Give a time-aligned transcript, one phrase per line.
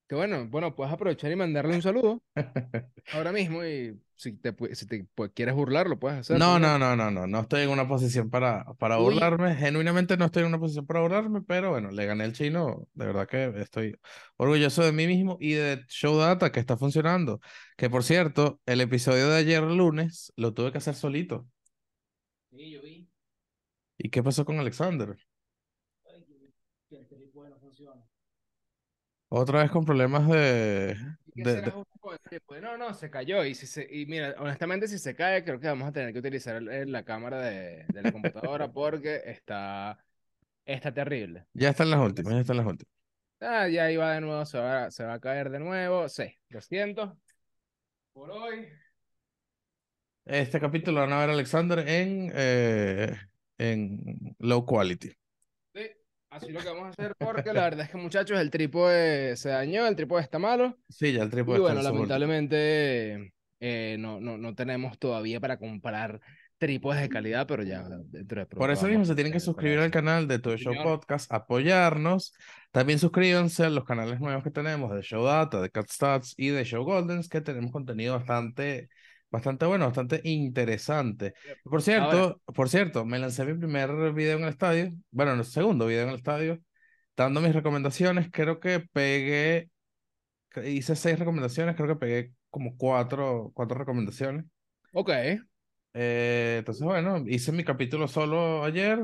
[0.07, 0.47] qué bueno.
[0.47, 2.21] Bueno, puedes aprovechar y mandarle un saludo
[3.11, 6.77] ahora mismo y si te, si te quieres burlar, lo puedes hacer No, también.
[6.77, 8.97] no, no, no, no, no estoy en una posición para, para Uy.
[8.97, 12.87] burlarme, genuinamente no estoy en una posición para burlarme, pero bueno, le gané al chino,
[12.93, 13.95] de verdad que estoy
[14.37, 17.39] orgulloso de mí mismo y de Show Data que está funcionando.
[17.77, 21.47] Que por cierto, el episodio de ayer lunes lo tuve que hacer solito.
[22.49, 23.07] Sí, yo vi.
[23.97, 25.17] ¿Y qué pasó con Alexander?
[26.89, 28.03] Que el trípode no funciona.
[29.37, 30.95] Otra vez con problemas de,
[31.33, 32.61] ¿Y qué de, de-?
[32.61, 33.43] No, no, se cayó.
[33.43, 36.19] Y, si se, y mira, honestamente, si se cae, creo que vamos a tener que
[36.19, 39.99] utilizar la cámara de, de la computadora porque está,
[40.63, 41.45] está terrible.
[41.53, 42.89] Ya están las últimas, ya están las últimas.
[43.41, 46.07] Ah, ya iba de nuevo, se va, se va a caer de nuevo.
[46.07, 47.17] Sí, lo siento.
[48.13, 48.69] Por hoy.
[50.23, 53.13] Este capítulo van a ver Alexander en, eh,
[53.57, 55.11] en low quality.
[56.39, 59.35] Sí, así lo que vamos a hacer porque la verdad es que, muchachos, el trípode
[59.37, 60.77] se dañó, el trípode está malo.
[60.89, 65.57] Sí, ya el Y trípode está bueno, lamentablemente eh, no, no, no tenemos todavía para
[65.57, 66.21] comprar
[66.57, 69.91] trípodes de calidad, pero ya dentro de Por eso mismo se tienen que suscribir al
[69.91, 70.73] canal de Todo Show.
[70.83, 72.33] Podcast, apoyarnos.
[72.71, 76.49] También suscríbanse a los canales nuevos que tenemos de Show Data, de Cat Stats y
[76.49, 78.89] de Show Goldens, que tenemos contenido bastante,
[79.35, 81.33] bastante bueno, bastante interesante.
[81.63, 85.87] Por cierto, por cierto, me lancé mi primer video en el estadio, bueno, el segundo
[85.87, 86.59] video en el estadio,
[87.17, 88.29] dando mis recomendaciones.
[88.31, 89.69] Creo que pegué,
[90.65, 94.45] hice seis recomendaciones, creo que pegué como cuatro, cuatro recomendaciones.
[94.93, 95.09] Ok,
[95.93, 98.99] Eh, entonces, bueno, hice mi capítulo solo ayer.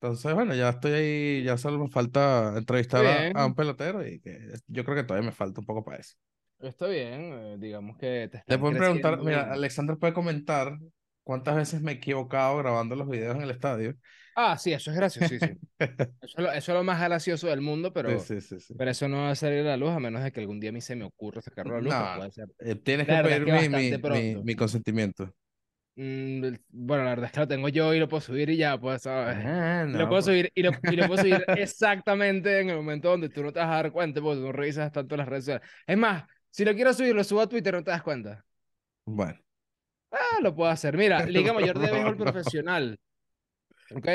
[0.00, 4.20] Entonces, bueno, ya estoy ahí, ya solo me falta entrevistar a, a un pelotero y
[4.20, 6.14] que yo creo que todavía me falta un poco para eso.
[6.62, 9.52] Está bien, eh, digamos que te Le pueden preguntar, creciendo mira, bien.
[9.52, 10.78] Alexander puede comentar
[11.22, 13.96] cuántas veces me he equivocado grabando los videos en el estadio.
[14.34, 15.60] Ah, sí, eso es graciosísimo.
[16.20, 18.90] Eso es lo, eso es lo más gracioso del mundo, pero, Sí, sí, sí, pero
[18.92, 20.72] eso no va a salir a la luz a menos de que algún día a
[20.72, 22.48] mí se me ocurra sacarlo a la luz, No, puede ser.
[22.58, 25.34] eh, tienes La que verdad es pedir que mi, mi, mi, consentimiento.
[25.94, 28.78] Mm, bueno, la verdad es que lo tengo yo y lo puedo subir y ya,
[28.80, 29.38] pues, ¿sabes?
[29.44, 30.32] Ah, Y lo no, puedo pues.
[30.32, 33.58] subir, y lo, y lo puedo subir exactamente en el momento donde tú no te
[33.60, 35.68] vas a dar cuenta porque tú no revisas tanto las redes sociales.
[35.86, 38.44] Es más, si lo quiero subir, lo subo a Twitter, no te das cuenta.
[39.06, 39.40] Bueno.
[40.10, 40.96] Ah, lo puedo hacer.
[40.96, 43.00] Mira, Liga Mayor de Béisbol Profesional.
[43.94, 44.08] ¿Ok?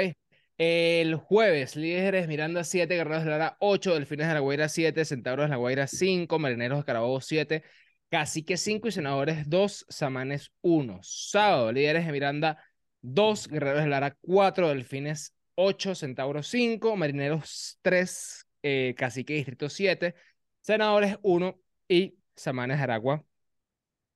[0.60, 5.46] El jueves, líderes Miranda 7, Guerreros de Lara 8, Delfines de la Guaira 7, Centauros
[5.46, 7.64] de la Guaira 5, Marineros de Carabobo 7,
[8.10, 11.00] Cacique 5 y Senadores 2, Samanes 1.
[11.02, 12.64] Sábado, líderes de Miranda
[13.02, 20.16] 2, Guerreros de Lara 4, Delfines 8, Centauros 5, Marineros 3, eh, Cacique Distrito 7,
[20.62, 23.26] Senadores 1 y Samanes de Aragua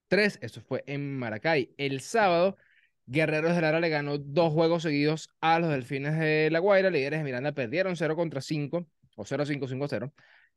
[0.08, 0.40] 3.
[0.42, 1.74] Eso fue en Maracay.
[1.78, 2.58] El sábado,
[3.06, 6.90] Guerreros de Lara le ganó dos juegos seguidos a los Delfines de La Guaira.
[6.90, 10.14] Líderes de Miranda perdieron 0 contra 5 o 0-5-5-0.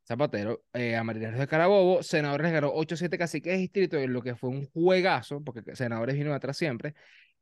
[0.07, 2.03] Zapatero eh, a Marineros de Carabobo.
[2.03, 6.57] Senadores ganó 8-7 Caciques Distrito, en lo que fue un juegazo, porque Senadores vino atrás
[6.57, 6.95] siempre.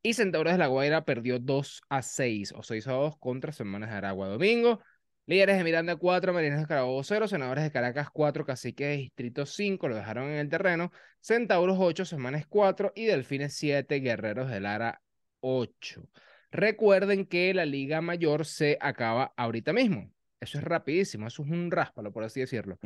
[0.02, 3.90] Y Centauros de La Guaira perdió 2 a 6 o 6 a 2 contra Semanas
[3.90, 4.28] de Aragua.
[4.28, 4.80] Domingo,
[5.26, 9.88] líderes de Miranda 4, Marineros de Carabobo 0, Senadores de Caracas 4, Caciques Distrito 5,
[9.88, 10.92] lo dejaron en el terreno.
[11.20, 15.00] Centauros 8, Semanes 4 y Delfines 7, Guerreros de Lara
[15.40, 16.08] 8.
[16.50, 20.10] Recuerden que la Liga Mayor se acaba ahorita mismo.
[20.42, 22.76] Eso es rapidísimo, eso es un ráspalo, por así decirlo.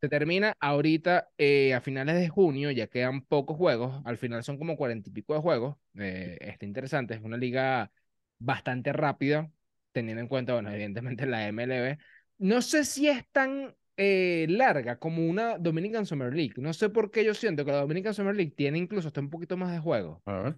[0.00, 4.56] Se termina ahorita eh, a finales de junio, ya quedan pocos juegos, al final son
[4.56, 5.76] como cuarenta y pico de juegos.
[5.98, 7.92] Eh, está interesante, es una liga
[8.38, 9.50] bastante rápida,
[9.94, 11.98] teniendo en cuenta, bueno, evidentemente la MLB.
[12.38, 16.54] No sé si es tan eh, larga como una Dominican Summer League.
[16.56, 19.30] No sé por qué yo siento que la Dominican Summer League tiene incluso hasta un
[19.30, 20.20] poquito más de juegos.
[20.26, 20.56] A ver.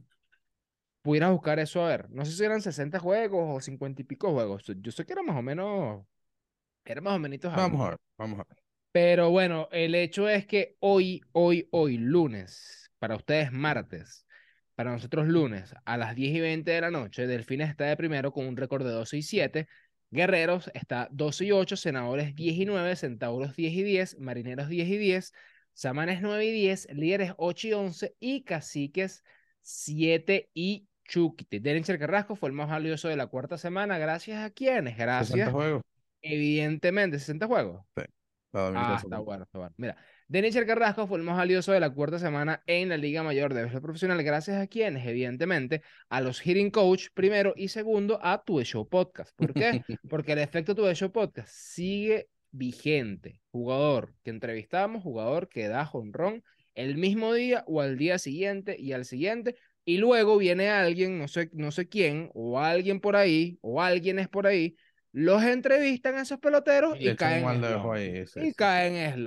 [1.03, 2.11] Pudiera buscar eso a ver.
[2.11, 4.65] No sé si eran 60 juegos o 50 y pico juegos.
[4.81, 6.05] Yo sé que era más o menos.
[6.85, 7.57] Era más o menos algo.
[7.57, 8.63] Vamos a ver, vamos a ver.
[8.91, 14.26] Pero bueno, el hecho es que hoy, hoy, hoy, lunes, para ustedes martes,
[14.77, 18.33] para nosotros lunes, a las 10 y 20 de la noche, Delfines está de primero
[18.33, 19.69] con un récord de 12 y 7,
[20.11, 24.89] Guerreros está 12 y 8, Senadores 10 y 9, Centauros 10 y 10, Marineros 10
[24.89, 25.33] y 10,
[25.75, 29.25] Samanes 9 y 10, Líderes 8 y 11 y Caciques
[29.63, 31.61] 7 y Chuquite.
[31.61, 33.99] Dencher Carrasco fue el más valioso de la cuarta semana.
[33.99, 34.95] ¿Gracias a quiénes?
[34.95, 35.83] 60 Gracias, juegos.
[36.23, 37.85] evidentemente, 60 juegos.
[38.53, 39.75] Dominicana Ah, está bueno, está bueno.
[39.77, 39.97] Mira,
[40.29, 43.63] Denicher Carrasco fue el más valioso de la cuarta semana en la Liga Mayor de
[43.63, 48.61] Béisbol Profesional, gracias a quienes, evidentemente, a los Hitting Coach primero y segundo a Tu
[48.65, 49.37] Show Podcast.
[49.37, 49.85] ¿Por qué?
[50.11, 53.41] Porque el efecto Tu Show Podcast sigue vigente.
[53.53, 56.43] Jugador que entrevistamos, jugador que da jonrón
[56.75, 59.55] el mismo día o al día siguiente y al siguiente.
[59.85, 64.19] Y luego viene alguien, no sé, no sé quién, o alguien por ahí, o alguien
[64.19, 64.75] es por ahí,
[65.13, 69.25] los entrevistan a esos peloteros y, caen, en ahí, y caen en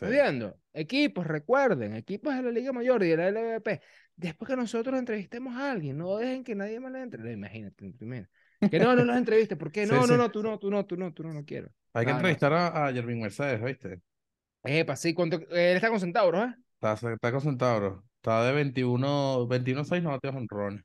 [0.00, 0.58] viendo?
[0.72, 3.80] Equipos, recuerden, equipos de la Liga Mayor y de la LVP.
[4.16, 7.32] Después que nosotros entrevistemos a alguien, no dejen que nadie más le entre.
[7.32, 7.94] Imagínate,
[8.70, 9.56] Que no, no los entrevistes.
[9.58, 9.86] ¿Por qué?
[9.86, 11.70] No, no, no, tú no, tú no, tú no, tú no, no quiero.
[11.92, 14.00] Hay que entrevistar a, a Jervin Mercedes, ¿viste?
[14.64, 15.36] Epa, sí, ¿cuánto?
[15.50, 16.54] Él está con Centauros, ¿eh?
[16.80, 18.02] Está, está con Centauros.
[18.16, 20.84] Está de 21, 21 6 no un ron.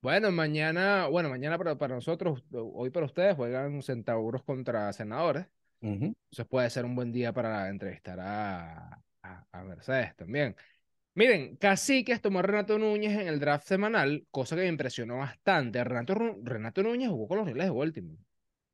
[0.00, 5.46] Bueno, mañana, bueno, mañana para, para nosotros, hoy para ustedes juegan Centauros contra Senadores.
[5.80, 10.56] Eso puede ser un buen día para entrevistar a, a, Mercedes también.
[11.14, 15.82] Miren, Caciques tomó a Renato Núñez en el draft semanal, cosa que me impresionó bastante.
[15.82, 18.18] Renato, Renato Núñez jugó con los Reyes de Baltimore.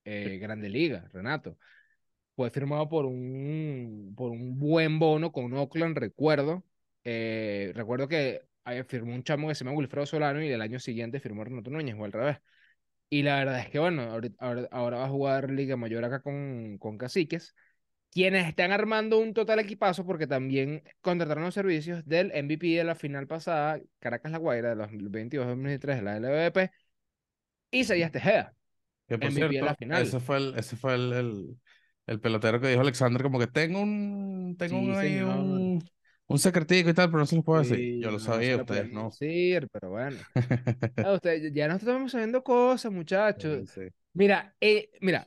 [0.04, 1.56] Eh, Grande Liga, Renato.
[2.34, 6.64] Fue firmado por un, por un buen bono con Oakland, recuerdo.
[7.05, 8.43] Eh, recuerdo que
[8.88, 11.96] firmó un chamo que se llama Wilfredo Solano y el año siguiente firmó Renato Núñez
[11.98, 12.38] o al revés.
[13.12, 14.04] Y la verdad es que, bueno,
[14.38, 17.54] ahora, ahora va a jugar Liga Mayor acá con, con Caciques,
[18.10, 22.94] quienes están armando un total equipazo porque también contrataron los servicios del MVP de la
[22.94, 26.70] final pasada, Caracas La Guaira, de los 2022-2023 de la LVP,
[27.70, 28.54] y Serías Tejeda.
[29.06, 30.02] Que por MVP cierto, la final.
[30.04, 31.58] ese fue el, ese fue el,
[32.06, 35.61] el, pelotero que dijo Alexander, como que tengo un, tengo un, un
[36.38, 38.00] secretico y tal, pero no se lo puedo decir.
[38.00, 39.11] Yo lo sabía, ustedes no.
[39.11, 40.17] Decir, pero bueno.
[41.05, 41.19] Ah,
[41.52, 43.70] ya nos estamos sabiendo cosas, muchachos.
[44.12, 45.26] Mira, eh, mira,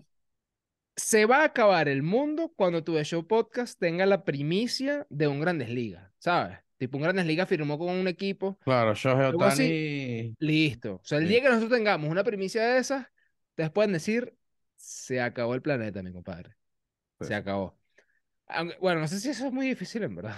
[0.96, 5.40] se va a acabar el mundo cuando tu show podcast tenga la primicia de un
[5.40, 6.60] Grandes Ligas, ¿sabes?
[6.78, 8.58] Tipo, un Grandes Ligas firmó con un equipo.
[8.64, 10.36] Claro, Shohei Otani.
[10.40, 10.96] listo.
[10.96, 13.08] O sea, el día que nosotros tengamos una primicia de esas,
[13.50, 14.36] ustedes pueden decir,
[14.76, 16.56] se acabó el planeta, mi compadre.
[17.22, 17.78] Se acabó.
[18.80, 20.36] bueno, no sé si eso es muy difícil, en verdad.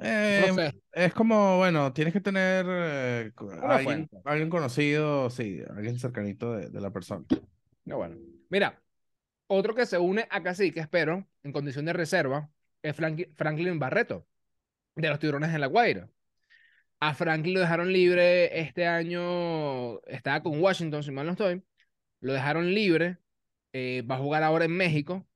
[0.00, 6.70] Eh, es como, bueno, tienes que tener eh, alguien, alguien, conocido, sí, alguien cercanito de,
[6.70, 7.24] de la persona.
[7.84, 8.16] No, bueno.
[8.48, 8.80] Mira,
[9.48, 12.48] otro que se une a que espero, en condición de reserva,
[12.82, 14.26] es Franklin Barreto,
[14.94, 16.08] de los Tiburones de La Guaira.
[17.00, 21.62] A Franklin lo dejaron libre este año, estaba con Washington, si mal no estoy,
[22.20, 23.18] lo dejaron libre,
[23.72, 25.26] eh, va a jugar ahora en México,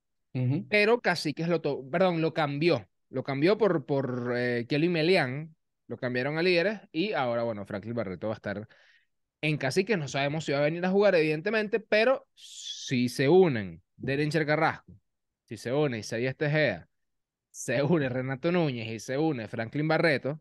[0.68, 1.60] pero Caciques lo,
[1.90, 5.54] perdón, lo cambió lo cambió por, por eh, Kelly Melian,
[5.86, 8.68] lo cambiaron a líderes y ahora, bueno, Franklin Barreto va a estar
[9.42, 9.96] en Cacique.
[9.96, 14.94] No sabemos si va a venir a jugar, evidentemente, pero si se unen Derencher Carrasco,
[15.44, 16.88] si se une Isaías Tejeda,
[17.50, 20.40] se une Renato Núñez y se une Franklin Barreto,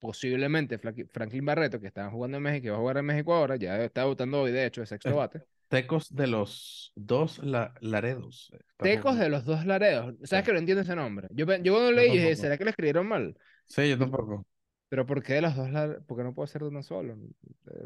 [0.00, 3.56] posiblemente Franklin Barreto, que estaba jugando en México y va a jugar en México ahora,
[3.56, 5.57] ya está votando hoy, de hecho, de sexto bate.
[5.68, 8.50] Tecos de los dos Laredos.
[8.78, 10.14] Tecos de los dos Laredos.
[10.24, 11.28] ¿Sabes que no entiendo ese nombre?
[11.30, 13.36] Yo, yo cuando leí dije, ¿será que lo escribieron mal?
[13.66, 14.46] Sí, yo tampoco.
[14.88, 16.02] Pero ¿por qué de los dos Laredos?
[16.06, 17.18] Porque no puede ser de uno solo.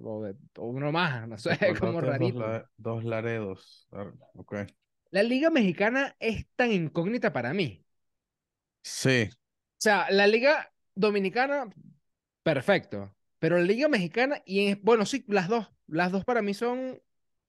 [0.04, 1.50] O, de, uno más, no sé,
[1.80, 2.64] como rarito.
[2.76, 3.88] Dos, Laredos.
[4.34, 4.54] Ok.
[5.10, 7.84] La Liga Mexicana es tan incógnita para mí.
[8.82, 9.28] Sí.
[9.32, 9.36] O
[9.78, 11.68] sea, la Liga Dominicana,
[12.44, 13.12] perfecto.
[13.40, 15.68] Pero la Liga Mexicana, y bueno, sí, las dos.
[15.88, 17.02] Las dos para mí son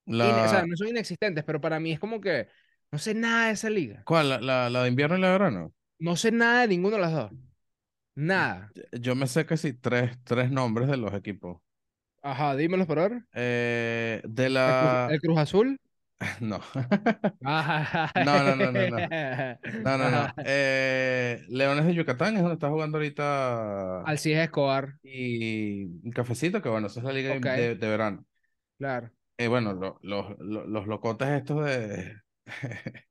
[0.07, 2.47] o sea, no son inexistentes, pero para mí es como que
[2.91, 4.03] no sé nada de esa liga.
[4.05, 4.29] ¿Cuál?
[4.45, 5.73] ¿La, la, de invierno y la de verano?
[5.99, 7.31] No sé nada de ninguno de las dos.
[8.15, 8.71] Nada.
[8.91, 11.59] Yo me sé casi tres, tres nombres de los equipos.
[12.21, 13.25] Ajá, dímelos por ahora.
[13.33, 15.09] Eh, de la...
[15.11, 15.79] ¿El Cruz, Azul?
[16.39, 16.61] No.
[17.41, 18.97] no, no, no, no, no.
[19.83, 20.33] No, no, no.
[20.45, 24.03] Eh, Leones de Yucatán es donde está jugando ahorita.
[24.03, 24.95] Alcides Escobar.
[25.03, 28.23] Y un cafecito, que bueno, esa es la liga de, de, verano.
[28.77, 29.11] Claro.
[29.37, 32.15] Eh, bueno, los los locotes estos de...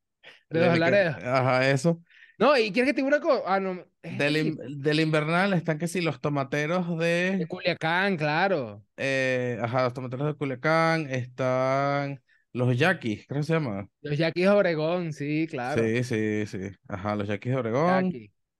[0.50, 1.16] de los Laredos.
[1.22, 2.02] Ajá, eso.
[2.38, 3.42] No, y quieres que te diga una cosa.
[3.46, 3.84] Ah, no.
[4.02, 7.36] Del, del, invernal están que sí, los tomateros de.
[7.38, 8.84] De Culiacán, claro.
[8.96, 11.08] Eh, ajá, los tomateros de Culiacán.
[11.08, 12.20] Están
[12.52, 13.88] los yaquis, creo que se llama.
[14.00, 15.82] Los yaquis de Obregón, sí, claro.
[15.82, 16.58] Sí, sí, sí.
[16.88, 18.12] Ajá, los yaquis de Obregón.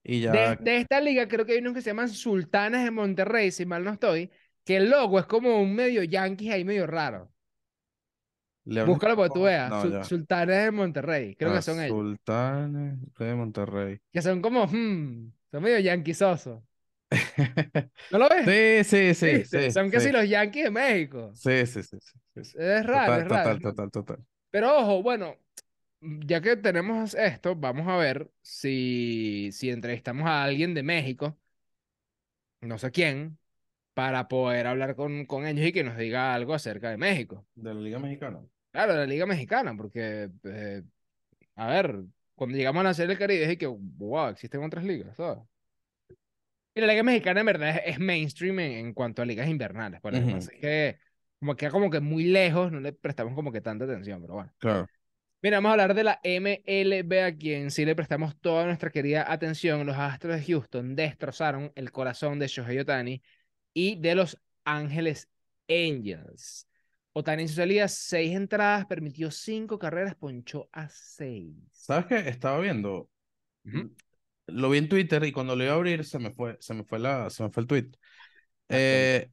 [0.05, 0.31] Y ya.
[0.31, 3.67] De, de, esta liga creo que hay unos que se llaman Sultanes de Monterrey, si
[3.67, 4.31] mal no estoy.
[4.65, 7.33] Que el logo es como un medio yanquis ahí medio raro.
[8.65, 10.07] Búscalo porque tú veas.
[10.07, 11.35] Sultanes de Monterrey.
[11.37, 11.97] Creo que son ellos.
[11.97, 14.01] Sultanes de Monterrey.
[14.13, 16.63] Que son como, hmm, son medio yanquisosos.
[18.11, 18.87] ¿No lo ves?
[18.87, 19.71] Sí, sí, sí.
[19.71, 21.31] son casi los yanquis de México.
[21.35, 21.99] Sí, sí, sí.
[22.35, 23.29] Es raro, total, es raro.
[23.29, 24.19] Total, total, total.
[24.51, 25.37] Pero ojo, bueno,
[26.01, 31.37] ya que tenemos esto, vamos a ver si, si entrevistamos a alguien de México,
[32.61, 33.39] no sé quién,
[33.95, 37.47] para poder hablar con, con ellos y que nos diga algo acerca de México.
[37.55, 38.41] De la Liga Mexicana.
[38.71, 40.83] Claro, de la Liga Mexicana, porque, eh,
[41.57, 42.03] a ver,
[42.35, 45.43] cuando llegamos a nacer el Caribe, es que, wow, existen otras ligas, ¿sabes?
[46.75, 50.01] Y la Liga Mexicana en verdad es, es mainstream en, en, cuanto a ligas invernales.
[50.01, 50.47] Por ejemplo, Ujú.
[50.49, 50.99] así que
[51.39, 54.55] como queda como que muy lejos, no le prestamos como que tanta atención, pero bueno.
[54.59, 54.87] Claro.
[55.43, 59.31] Mira, vamos a hablar de la MLB, a quien sí le prestamos toda nuestra querida
[59.31, 59.85] atención.
[59.85, 63.21] Los Astros de Houston destrozaron el corazón de Shohei Otani
[63.75, 65.29] y de los Ángeles
[65.69, 66.69] Angels.
[67.13, 71.55] Otani en su salida, seis entradas, permitió cinco carreras, ponchó a seis.
[71.71, 72.29] ¿Sabes qué?
[72.29, 73.09] Estaba viendo.
[74.47, 76.85] Lo vi en Twitter y cuando lo iba a abrir se me fue, se me
[76.85, 77.91] fue la, se me fue el tweet.
[78.69, 79.31] Ah, Eh,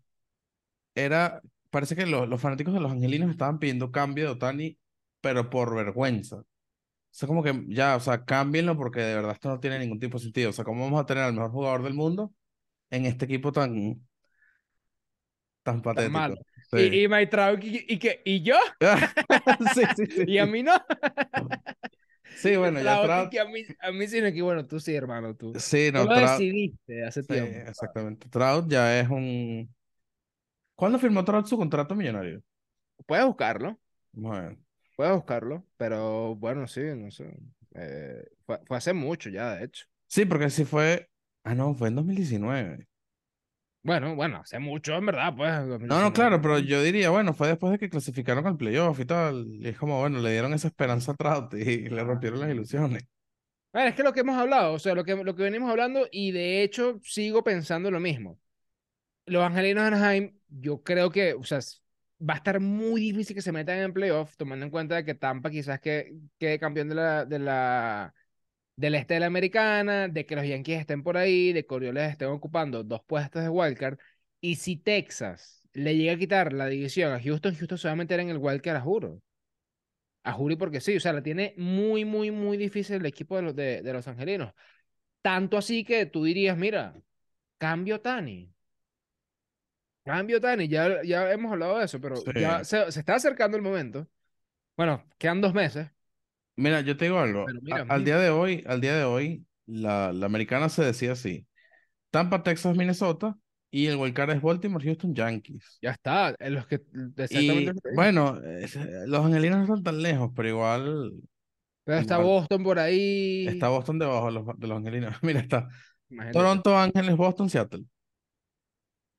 [0.96, 4.78] era, parece que los, los fanáticos de los angelinos estaban pidiendo cambio de Otani,
[5.22, 6.38] pero por vergüenza.
[6.38, 6.46] O
[7.12, 10.18] sea, como que ya, o sea, cámbienlo porque de verdad esto no tiene ningún tipo
[10.18, 10.52] de sentido.
[10.52, 12.34] O sea, ¿cómo vamos a tener al mejor jugador del mundo
[12.92, 14.08] en este equipo tan,
[15.64, 16.36] tan Tan malo.
[16.36, 16.46] patético?
[16.76, 17.04] Y, Sí.
[17.04, 18.56] y Mike Trout, y, y, que, ¿y yo?
[19.74, 20.74] Sí, sí, sí, Y a mí no.
[22.34, 24.80] Sí, bueno, ya Trout, y que a mí, a mí sí, no, que bueno, tú
[24.80, 25.60] sí, hermano, tú.
[25.60, 26.20] Sí, Tú no, lo Trout.
[26.20, 27.68] decidiste hace Sí, tiempo.
[27.68, 28.30] exactamente.
[28.30, 29.74] Trout ya es un.
[30.76, 32.42] ¿Cuándo firmó Trout su contrato millonario?
[33.06, 33.78] Puedes buscarlo,
[34.14, 34.58] ver.
[34.96, 37.32] puedes buscarlo, pero bueno, sí, no sé.
[37.76, 39.86] Eh, fue, fue hace mucho ya, de hecho.
[40.08, 41.10] Sí, porque sí fue.
[41.44, 42.88] Ah, no, fue en 2019.
[43.82, 45.52] Bueno, bueno, hace mucho, en verdad, pues.
[45.52, 46.14] No, no, 2019.
[46.14, 49.48] claro, pero yo diría, bueno, fue después de que clasificaron al playoff y tal.
[49.48, 53.04] Y es como, bueno, le dieron esa esperanza a Trout y le rompieron las ilusiones.
[53.72, 56.08] Bueno, es que lo que hemos hablado, o sea, lo que, lo que venimos hablando,
[56.12, 58.40] y de hecho sigo pensando lo mismo.
[59.26, 61.60] Los Angelinos de Anaheim, yo creo que, o sea,
[62.20, 65.50] va a estar muy difícil que se metan en playoff, tomando en cuenta que Tampa
[65.50, 68.14] quizás que, quede campeón de la, de la,
[68.80, 72.12] del este de la americana, de que los Yankees estén por ahí, de que Orioles
[72.12, 74.00] estén ocupando dos puestos de wildcard.
[74.42, 77.96] Y si Texas le llega a quitar la división a Houston, Houston se va a
[77.98, 79.22] meter en el wildcard a juro.
[80.24, 83.36] A juro y porque sí, o sea, la tiene muy, muy, muy difícil el equipo
[83.38, 84.54] de los, de, de los angelinos.
[85.22, 86.96] Tanto así que tú dirías, mira,
[87.58, 88.54] cambio Tani.
[90.04, 92.32] Cambio Tani, ya, ya hemos hablado de eso, pero Sí.
[92.34, 94.08] ya se, se está acercando el momento.
[94.76, 95.90] Bueno, quedan dos meses.
[96.60, 97.46] Mira, yo te digo algo.
[97.62, 98.06] Mira, al mm.
[98.06, 101.46] día de hoy, al día de hoy, la, la americana se decía así.
[102.12, 103.38] Tampa, Texas, Minnesota.
[103.72, 105.78] Y el wildcard es Baltimore, Houston, Yankees.
[105.82, 106.82] Ya está, en los que
[107.18, 108.76] exactamente Y bueno, es-
[109.08, 111.14] los angelinos no están tan lejos, pero igual
[111.84, 112.28] Pero está igual.
[112.28, 113.48] Boston por ahí.
[113.48, 115.16] está Boston debajo de los, de los angelinos.
[115.24, 115.68] Mira, está
[116.10, 116.34] Imagínate.
[116.34, 117.86] Toronto, Ángeles, Boston, Seattle.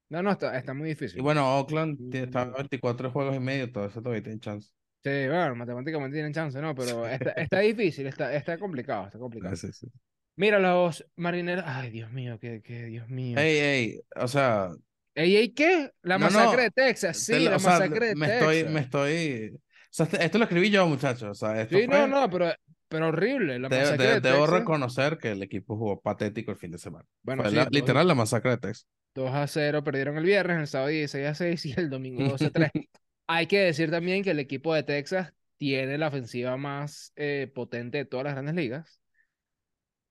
[0.08, 1.22] No, no, está, está muy Y difícil.
[1.22, 2.52] bueno, Oakland tiene- está a Mm.
[2.56, 4.70] 24 juegos y medio, todo eso todavía tiene chance.
[5.02, 6.74] Sí, bueno, matemáticamente tienen chance, ¿no?
[6.74, 9.56] Pero está, está difícil, está, está complicado, está complicado.
[9.56, 9.86] Sí, sí, sí.
[10.36, 11.64] Mira, los marineros.
[11.66, 13.38] Ay, Dios mío, qué, qué, Dios mío.
[13.38, 14.70] Ey, ey, o sea,
[15.14, 15.90] ¿Ey, ey, qué?
[16.02, 18.26] La No, masacre no, de Texas, te sí, lo- la o sea, masacre de me
[18.26, 18.28] Texas.
[18.28, 21.96] estoy, me estoy, o sea, esto lo escribí yo, muchachos, o sea, esto Sí, fue,
[21.98, 22.52] no, no, pero,
[22.88, 24.50] pero horrible, la masacre de- de debo Texas.
[24.58, 27.06] reconocer que el equipo jugó patético el fin de semana.
[27.22, 28.86] Bueno, Fue sí, la- literal la masacre de Texas.
[29.14, 32.46] 2 a 0 perdieron el viernes, el sábado 16 a 6 y el domingo 12
[32.48, 32.70] a 3.
[33.32, 37.98] Hay que decir también que el equipo de Texas tiene la ofensiva más eh, potente
[37.98, 39.00] de todas las grandes ligas.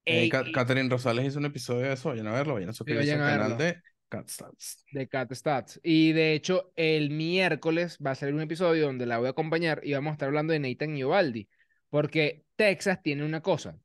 [0.05, 3.11] Eh, Ey, Catherine Rosales hizo un episodio de eso, vayan a verlo, vayan a suscribirse
[3.11, 4.85] al canal de Catstats.
[4.93, 5.81] de Cat Stats.
[5.83, 9.81] Y de hecho, el miércoles va a salir un episodio donde la voy a acompañar
[9.83, 11.49] y vamos a estar hablando de Nathan Iovaldi.
[11.89, 13.77] Porque Texas tiene una cosa.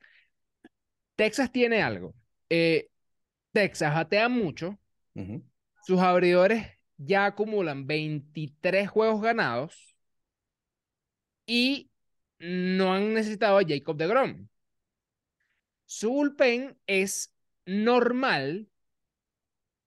[1.17, 2.15] Texas tiene algo.
[2.51, 2.89] Eh,
[3.51, 4.79] Texas batea mucho.
[5.83, 9.97] Sus abridores ya acumulan 23 juegos ganados.
[11.47, 11.91] Y
[12.39, 14.49] no han necesitado a Jacob de Grom.
[15.87, 17.33] Su bullpen es
[17.67, 18.69] normal,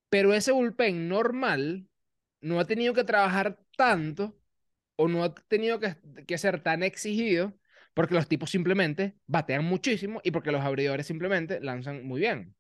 [0.10, 1.88] pero ese bullpen normal
[2.42, 4.38] no ha tenido que trabajar tanto
[4.96, 5.98] o no ha tenido que,
[6.28, 7.54] que ser tan exigido
[7.94, 12.56] porque los tipos simplemente batean muchísimo y porque los abridores simplemente lanzan muy bien.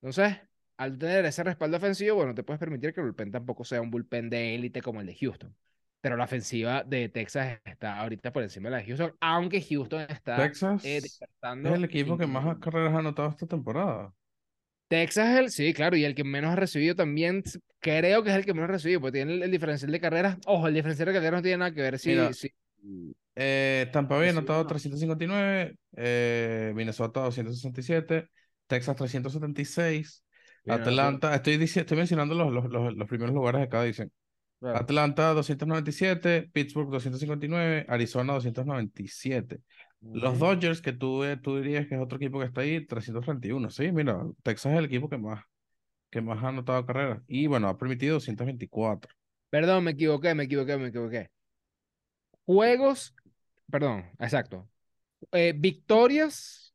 [0.00, 0.38] Entonces,
[0.76, 3.90] al tener ese respaldo ofensivo, bueno, te puedes permitir que el bullpen tampoco sea un
[3.90, 5.54] bullpen de élite como el de Houston.
[6.00, 10.02] Pero la ofensiva de Texas está ahorita por encima de la de Houston, aunque Houston
[10.08, 14.14] está Texas eh, es despertando el equipo que más carreras ha anotado esta temporada.
[14.88, 17.42] Texas es el, sí, claro, y el que menos ha recibido también,
[17.80, 20.38] creo que es el que menos ha recibido, porque tiene el, el diferencial de carreras.
[20.46, 22.52] Ojo, el diferencial de carreras no tiene nada que ver si, Mira, si-
[23.36, 24.68] Eh, Tampa Bay anotado no.
[24.68, 28.28] 359, eh, Minnesota 267,
[28.66, 30.23] Texas 376, Bien,
[30.66, 34.10] Atlanta, estoy, dici- estoy mencionando los, los, los, los primeros lugares de cada división.
[34.60, 34.78] Claro.
[34.78, 39.60] Atlanta 297, Pittsburgh 259, Arizona 297.
[40.00, 40.38] Los.
[40.38, 43.70] Dodgers, que tú, eh, tú dirías que es otro equipo que está ahí, 331.
[43.70, 45.42] Sí, mira, Texas es el equipo que más,
[46.10, 47.22] que más ha anotado carreras.
[47.26, 49.10] Y bueno, ha permitido 224.
[49.50, 51.30] Perdón, me equivoqué, me equivoqué, me equivoqué.
[52.46, 53.14] Juegos,
[53.70, 54.68] perdón, exacto.
[55.32, 56.74] Eh, victorias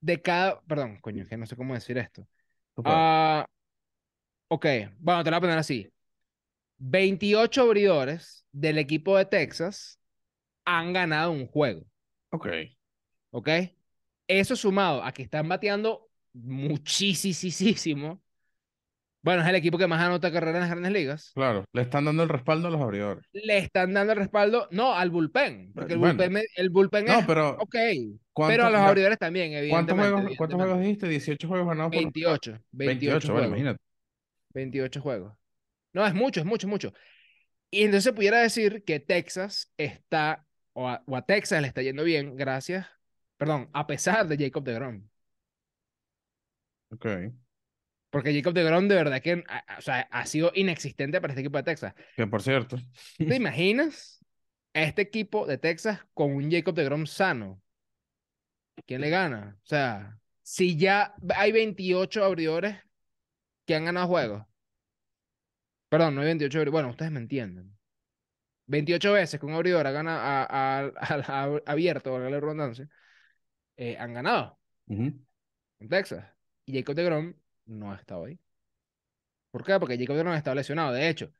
[0.00, 2.26] de cada, perdón, coño, es que no sé cómo decir esto.
[2.84, 3.46] Ah,
[4.48, 4.66] ok,
[4.98, 5.90] bueno, te lo voy a poner así.
[6.78, 10.00] 28 abridores del equipo de Texas
[10.64, 11.84] han ganado un juego,
[12.30, 12.48] ok,
[13.30, 13.48] ¿ok?
[14.28, 18.22] Eso sumado a que están bateando muchísimo.
[19.26, 21.34] Bueno, es el equipo que más anota carreras en las grandes ligas.
[21.34, 23.24] claro, le están dando el respaldo a los abridores.
[23.32, 26.18] Le están dando el respaldo, no, al bullpen, porque el Bueno.
[26.18, 27.74] bullpen, el bullpen No, es, pero ok,
[28.32, 30.22] ¿cuánto- pero a los abridores también, ¿cuántos evidentemente.
[30.22, 31.08] juegos, ¿cuántos juegos dijiste?
[31.08, 33.78] 18 juegos ganados por 28, 28, 28, bueno, imagínate.
[34.54, 35.34] 28 juegos.
[35.92, 36.92] No, es mucho, es mucho, mucho.
[37.70, 41.82] Y entonces se pudiera decir que Texas está, o a, o a Texas le está
[41.82, 42.86] yendo bien gracias,
[43.38, 45.08] perdón, a pesar de Jacob DeGrom.
[46.90, 47.06] Ok,
[48.16, 51.58] Porque Jacob DeGrom de verdad que a- o sea, ha sido inexistente para este equipo
[51.58, 51.94] de Texas.
[52.14, 52.76] que por cierto,
[53.26, 54.24] ¿Te imaginas
[54.74, 57.62] a este equipo de Texas con un Jacob DeGrom sano?
[58.86, 59.58] ¿Quién le gana?
[59.62, 62.76] O sea, si ya hay 28 abridores
[63.66, 64.44] que han ganado juegos.
[65.88, 66.72] Perdón, no hay 28 abridores.
[66.72, 67.76] Bueno, ustedes me entienden.
[68.66, 70.90] 28 veces que un abridor ha ganado, a, a-
[71.44, 72.88] a- abierto, valga la redundancia,
[73.76, 74.58] eh, han ganado
[74.88, 75.12] ujú,
[75.80, 76.24] en Texas.
[76.66, 77.34] Y Jacob DeGrom
[77.66, 78.38] no ha estado ahí.
[79.50, 79.78] ¿Por qué?
[79.78, 80.92] Porque Jacob DeGrom está lesionado.
[80.92, 81.32] De hecho,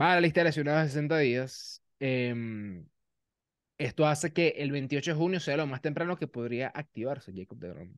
[0.00, 1.82] va a la lista de lesionados de 60 días.
[2.00, 2.86] Em,
[3.78, 7.58] esto hace que el 28 de junio sea lo más temprano que podría activarse Jacob
[7.58, 7.94] DeGrom.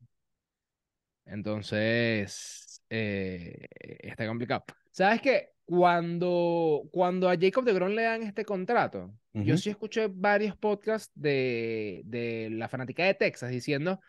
[1.25, 3.65] Entonces, eh,
[3.99, 4.65] está complicado.
[4.91, 5.49] ¿Sabes qué?
[5.65, 12.01] Cuando, cuando a Jacob DeGrom le dan este contrato, yo sí escuché varios podcasts de,
[12.03, 14.01] de la fanática de Texas diciendo,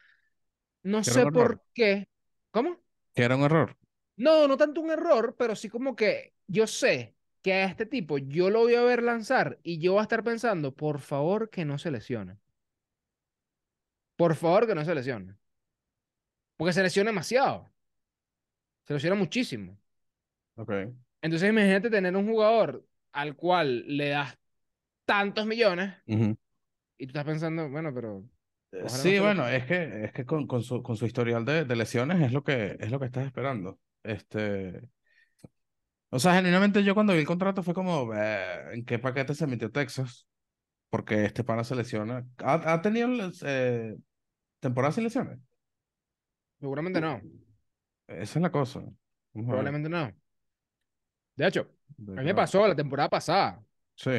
[0.83, 2.09] no sé por qué.
[2.51, 2.83] ¿Cómo?
[3.15, 3.77] Que era un error.
[4.17, 8.19] No, no tanto un error, pero sí como que yo sé que a este tipo
[8.19, 11.65] yo lo voy a ver lanzar y yo voy a estar pensando, por favor que
[11.65, 12.39] no se lesione.
[14.17, 15.37] Por favor que no se lesione.
[16.57, 17.69] Porque se lesiona demasiado.
[18.87, 19.77] Se lesiona muchísimo.
[20.57, 20.71] Ok,
[21.23, 24.39] Entonces imagínate tener un jugador al cual le das
[25.05, 28.23] tantos millones y tú estás pensando, bueno, pero
[28.81, 31.45] Ojalá no Sí, se bueno, es que, es que con, con su, con su historial
[31.45, 33.79] de, de lesiones es lo que, es lo que estás esperando.
[34.03, 34.89] Este,
[36.11, 39.47] o sea, genuinamente yo cuando vi el contrato fue como, "Eh, ¿en qué paquete se
[39.47, 40.27] metió Texas?
[40.91, 42.27] Porque este pana se lesiona.
[42.39, 43.09] ¿Ha, ha tenido
[43.45, 43.97] eh,
[44.61, 45.39] temporadas sin lesiones?
[46.61, 47.21] seguramente no.
[48.07, 48.81] Esa es la cosa.
[49.35, 49.49] Vamos.
[49.49, 50.13] Probablemente no.
[51.37, 53.63] De hecho, De a mí me pasó la temporada pasada.
[53.97, 54.11] Sí.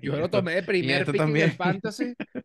[0.00, 1.44] Yo lo tomé de primer este pick en también.
[1.44, 2.14] el fantasy.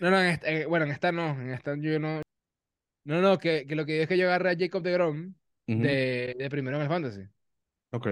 [0.00, 2.22] No, no, en esta- eh, bueno, en esta no, en esta yo no.
[3.04, 5.34] No, no, que, que lo que digo es que yo agarré a Jacob de Grom
[5.68, 7.22] Ujú, de, de primero en el fantasy.
[7.92, 8.08] Ok,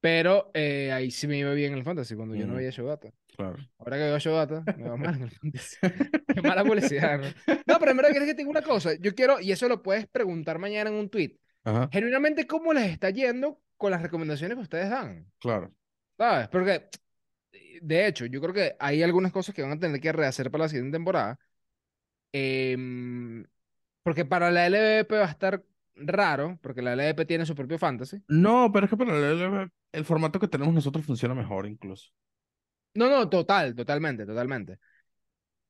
[0.00, 3.10] Pero eh, ahí sí me iba bien en el fantasy cuando yo no veía Showdata.
[3.36, 3.58] claro.
[3.78, 5.76] Ahora que veo Showdata, me va mal en el fantasy.
[6.34, 7.34] Qué mala publicidad, ¿no?
[7.66, 8.94] No, pero en verdad es que tengo una cosa.
[9.00, 11.38] Yo quiero, y eso lo puedes preguntar mañana en un tweet.
[11.64, 15.30] Ajá, Genuinamente, ¿cómo les está yendo con las recomendaciones que ustedes dan?
[15.38, 15.72] claro.
[16.18, 16.48] ¿Sabes?
[16.48, 16.88] Porque,
[17.82, 20.64] de hecho, yo creo que hay algunas cosas que van a tener que rehacer para
[20.64, 21.38] la siguiente temporada.
[22.32, 23.44] Em,
[24.02, 25.62] porque para la LVP va a estar
[25.94, 28.22] raro, porque la LVP tiene su propio fantasy.
[28.28, 32.10] No, pero es que para el, LV el formato que tenemos nosotros funciona mejor incluso.
[32.94, 34.78] No, no, total, totalmente, totalmente.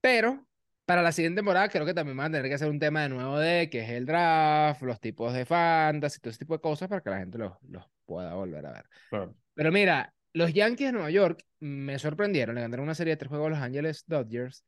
[0.01, 0.47] Pero
[0.85, 3.09] para la siguiente temporada creo que también van a tener que hacer un tema de
[3.11, 6.89] nuevo de que es el draft, los tipos de fantasy, todo ese tipo de cosas
[6.89, 8.85] para que la gente los, los pueda volver a ver.
[9.11, 9.35] Claro.
[9.55, 12.55] Pero mira, los Yankees de Nueva York me sorprendieron.
[12.55, 14.65] Le ganaron una serie de tres juegos a Los Angeles Dodgers.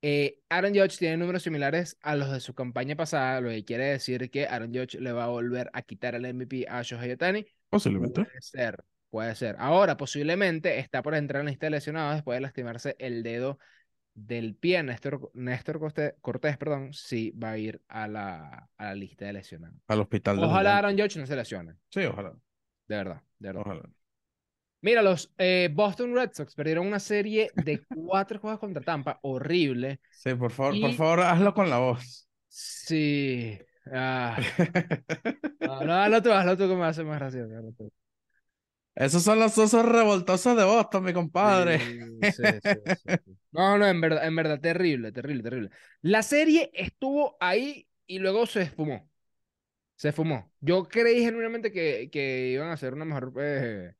[0.00, 3.84] Eh, Aaron Judge tiene números similares a los de su campaña pasada, lo que quiere
[3.86, 7.44] decir que Aaron Judge le va a volver a quitar el MVP a Shohei Ohtani.
[7.68, 8.22] Posiblemente.
[8.24, 9.56] Puede ser, puede ser.
[9.58, 13.58] Ahora, posiblemente está por entrar en la lista de lesionados después de lastimarse el dedo
[14.14, 14.82] del pie.
[14.84, 19.32] Néstor, Néstor Corte- Cortés, perdón, sí va a ir a la, a la lista de
[19.32, 19.80] lesionados.
[19.88, 20.78] Al hospital de Ojalá.
[20.78, 22.30] Aaron Judge no se lesione, Sí, ojalá.
[22.86, 23.62] de verdad, de verdad.
[23.66, 23.82] Ojalá.
[24.80, 30.00] Mira, los eh, Boston Red Sox perdieron una serie de cuatro juegos contra Tampa, horrible.
[30.10, 32.28] Sí, por favor, por favor, hazlo con la voz.
[32.48, 33.58] Sí.
[33.92, 34.38] Ah,
[35.60, 37.56] no, no, hazlo tú, hazlo tú que me hace más gracioso.
[37.56, 37.92] hazlo tú.
[38.94, 41.78] Esos son los osos revoltosos de Boston, mi compadre.
[41.78, 43.38] Sí, sí, sí, sí, sí.
[43.52, 45.70] No, no, en verdad, en verdad, terrible, terrible, terrible.
[46.02, 49.08] La serie estuvo ahí y luego se esfumó.
[49.94, 50.50] Se esfumó.
[50.60, 53.94] Yo creí genuinamente que, que iban a hacer una mejor, eh,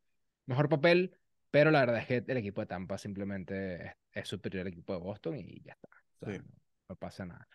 [0.49, 1.17] mejor papel,
[1.51, 4.93] pero la verdad es que el equipo de Tampa simplemente es, es superior al equipo
[4.95, 5.89] de Boston y ya está.
[6.15, 6.39] O sea, Sí.
[6.39, 6.45] no,
[6.91, 7.49] no pasa nada.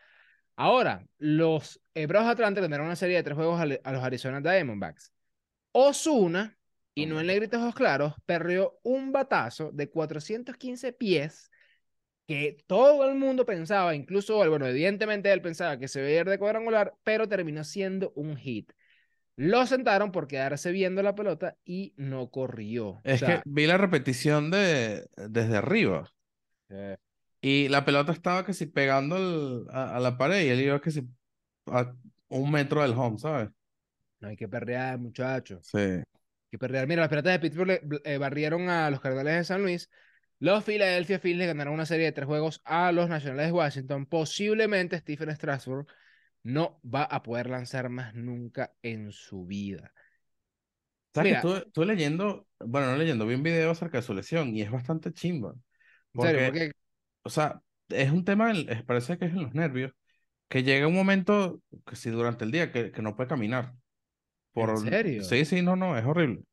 [0.55, 4.41] Ahora, los eh, Bravos Atlanta tendrán una serie de tres juegos a, a los Arizona
[4.41, 5.13] Diamondbacks.
[5.71, 6.57] Osuna,
[6.95, 11.51] y no en negritos ojos claros, perreó un batazo de 415 pies
[12.27, 16.39] que todo el mundo pensaba, incluso, él, bueno, evidentemente él pensaba que se veía de
[16.39, 18.71] cuadrangular, pero terminó siendo un hit.
[19.35, 22.87] Lo sentaron por quedarse viendo la pelota y no corrió.
[22.89, 26.09] O Es sea, que vi la repetición de desde arriba
[26.69, 26.97] eh,
[27.41, 30.81] y la pelota estaba que si pegando el- a, a la pared y él iba
[30.81, 31.07] que si
[31.67, 31.95] a
[32.29, 33.49] un metro del home, ¿sabes?
[34.19, 35.61] no hay que perrear, muchachos.
[35.61, 36.03] Sí.
[36.47, 36.87] Hay que perrear.
[36.87, 39.89] Mira, los Piratas de Pittsburgh eh, barrieron a los Cardenales de San Luis.
[40.39, 44.05] Los Philadelphia Phillies ganaron una serie de tres juegos a los Nacionales de Washington.
[44.07, 45.87] Posiblemente Stephen Strasburg
[46.43, 49.93] no va a poder lanzar más nunca en su vida.
[51.13, 51.37] ¿Sabes Mira.
[51.37, 54.71] estuve, estuve leyendo, bueno, no leyendo, vi un video acerca de su lesión y es
[54.71, 55.53] bastante chimba.
[56.13, 56.71] En serio, Porque, porque
[57.23, 59.93] o sea, es un tema, en- parece que es en los nervios,
[60.49, 63.73] que llega un momento, que si durante el día, que, que no puede caminar.
[64.53, 65.23] Por, serio?
[65.23, 66.43] Sí, sí, no, no, es horrible.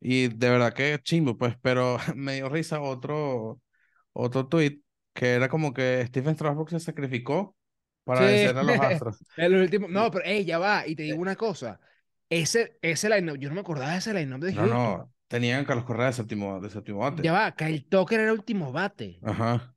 [0.00, 3.60] Y de verdad que es chimbo, pues, pero me dio risa otro,
[4.14, 4.80] otro tweet
[5.14, 7.56] que era como que Stephen Strasburg se sacrificó
[8.08, 8.24] para Sí.
[8.24, 9.24] vencer a los Astros.
[9.36, 9.88] el último.
[9.88, 10.86] No, pero ey, ya va.
[10.86, 11.80] Y te digo una cosa.
[12.30, 14.68] Ese, ese line yo no me acordaba de ese line de No, Houston.
[14.68, 17.22] no, tenían a Carlos Correa de séptimo, de séptimo bate.
[17.22, 19.18] Ya va, Kyle Tucker era el último bate.
[19.22, 19.74] Ajá.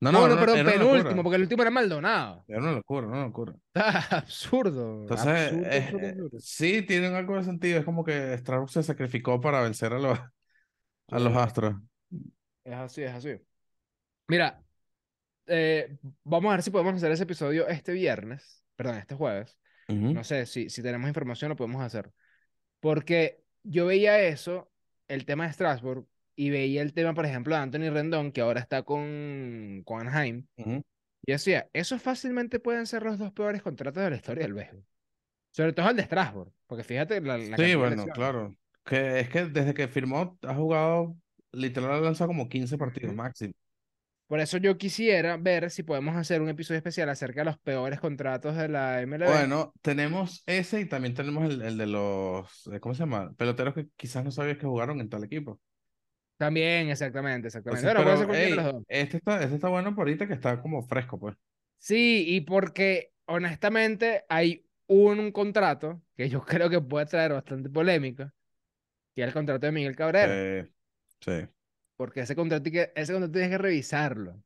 [0.00, 2.44] No, No, no, no, no, una penúltimo, porque el último era Maldonado.
[2.48, 3.54] Era una locura, una locura.
[3.74, 5.00] Está absurdo.
[5.02, 6.40] Entonces, absurdo, eh, absurdo, eh, absurdo.
[6.40, 7.78] sí, tienen algo de sentido.
[7.78, 10.18] Es como que Strasburg se sacrificó para vencer a los,
[11.10, 11.36] a los.
[11.36, 11.76] Astros.
[12.64, 13.36] Es así, es así.
[14.28, 14.63] Mira,
[15.46, 19.58] eh, vamos a ver si podemos hacer ese episodio este viernes, perdón, este jueves.
[19.88, 22.10] No sé, si, si tenemos información lo podemos hacer.
[22.80, 24.70] Porque yo veía eso,
[25.08, 28.60] el tema de Strasbourg, y veía el tema, por ejemplo, de Anthony Rendón, que ahora
[28.60, 30.46] está con, con Anaheim.
[30.56, 34.84] Y decía, esos fácilmente pueden ser los dos peores contratos de la historia del béisbol.
[35.50, 38.56] Sobre todo el de Strasbourg, porque fíjate la, la Sí, bueno, claro.
[38.84, 41.16] Que es que desde que firmó ha jugado,
[41.52, 43.54] literal, ha lanzado como 15 partidos máximo.
[44.26, 48.00] Por eso yo quisiera ver si podemos hacer un episodio especial acerca de los peores
[48.00, 49.26] contratos de la MLB.
[49.26, 53.32] Bueno, tenemos ese y también tenemos el, el de los, eh, ¿cómo se llama?
[53.36, 55.60] Peloteros que quizás no sabías que jugaron en tal equipo.
[56.38, 57.86] También, exactamente, exactamente.
[57.86, 58.84] Entonces, pero, cualquiera de ey, los dos.
[58.88, 61.36] este está, este está bueno por ahorita que está como fresco, pues.
[61.78, 68.32] Sí, y porque honestamente hay un contrato que yo creo que puede traer bastante polémica,
[69.14, 70.32] que es el contrato de Miguel Cabrera.
[70.34, 70.70] Eh,
[71.20, 71.46] sí.
[71.96, 74.42] Porque ese contrato, ese contrato tienes que revisarlo.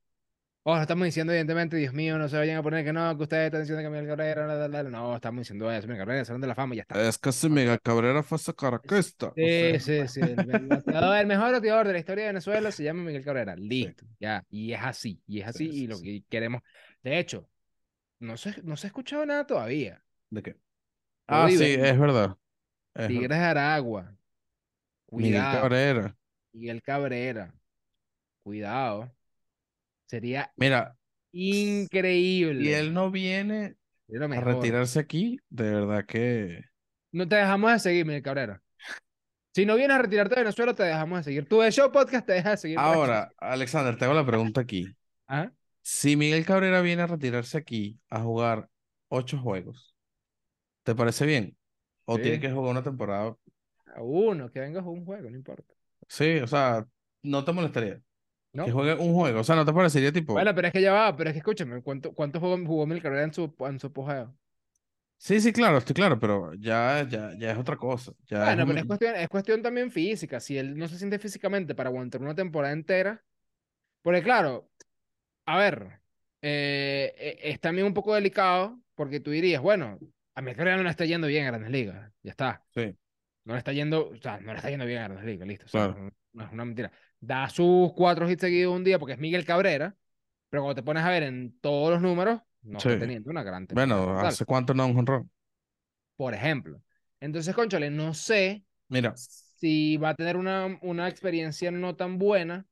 [0.64, 3.46] Ojo, estamos diciendo, evidentemente, Dios mío, no se vayan a poner que no, que ustedes
[3.46, 4.90] están diciendo que Miguel Cabrera, la, la, la.
[4.90, 6.98] no, estamos diciendo eso, Miguel Cabrera, Salón de la Fama, y ya está.
[7.08, 10.20] Es que si Miguel Cabrera fue a sacar a Cuesta, o Sí, sea, sí, sí.
[10.20, 13.54] El, el bateador- el mejor bateador de la historia de Venezuela se llama Miguel Cabrera.
[13.56, 14.44] Listo, ya.
[14.50, 16.02] Y es así, y es así, Sí, y sí, lo sí.
[16.02, 16.62] que queremos.
[17.04, 17.48] De hecho,
[18.20, 20.04] no se, no se ha escuchado nada todavía.
[20.30, 20.56] ¿De qué?
[21.26, 22.36] Ah, sí, es verdad.
[22.94, 24.14] Es Tigres de Aragua.
[25.16, 25.48] Miguel Cuidado.
[25.48, 26.16] Cabrera.
[26.52, 27.54] Miguel Cabrera.
[28.42, 29.12] Cuidado.
[30.06, 30.96] Sería Mira,
[31.32, 32.62] increíble.
[32.70, 33.76] y él no viene
[34.10, 36.64] a retirarse aquí, de verdad que...
[37.12, 38.62] No te dejamos de seguir, Miguel Cabrera.
[39.54, 41.48] Si no vienes a retirarte de Venezuela, te dejamos de seguir.
[41.48, 42.78] Tu de show podcast te deja de seguir.
[42.78, 44.86] Ahora, Alexander, te hago la pregunta aquí.
[45.26, 45.52] Ajá.
[45.82, 48.68] Si Miguel Cabrera viene a retirarse aquí a jugar
[49.08, 49.94] ocho juegos,
[50.84, 51.56] ¿te parece bien?
[52.04, 52.22] ¿O Sí.
[52.22, 53.36] tiene que jugar una temporada?
[53.94, 55.74] A Uno, que venga a jugar un juego, no importa.
[56.08, 56.86] Sí, o sea,
[57.22, 58.00] no te molestaría.
[58.52, 58.64] ¿No?
[58.64, 60.32] Que juegue un juego, o sea, no te parecería tipo...
[60.32, 63.02] Bueno, pero es que ya va, pero es que escúchame, ¿cuánto, cuántos juegos jugó Miguel
[63.02, 64.34] Cabrera en su, en su apogeo?
[65.18, 68.12] Sí, sí, claro, estoy claro, pero ya, ya, ya es otra cosa.
[68.26, 70.40] Ya Bueno, un- pero es cuestión, es cuestión también física.
[70.40, 73.22] Si él no se siente físicamente para aguantar una temporada entera,
[74.02, 74.70] porque claro,
[75.46, 76.00] a ver,
[76.42, 79.98] eh, eh, es también un poco delicado, porque tú dirías, bueno,
[80.34, 82.64] a Miguel Cabrera no le está yendo bien a Grandes Ligas, ya está.
[82.74, 82.96] Sí.
[83.48, 85.66] No le está yendo, o sea, no le está yendo bien a Grandes Ligas, listo.
[85.66, 86.10] o sea, Claro.
[86.32, 86.92] no, es una mentira.
[87.20, 89.96] Da sus cuatro hits seguidos un día porque es Miguel Cabrera,
[90.50, 92.88] pero cuando te pones a ver en todos los números, no Sí.
[92.88, 94.04] está teniendo una gran temporada.
[94.04, 95.30] Bueno, ¿hace cuánto no un jonrón?
[96.16, 96.82] Por ejemplo.
[97.20, 102.66] Entonces, conchale, no sé Mira, si va a tener una, una experiencia no tan buena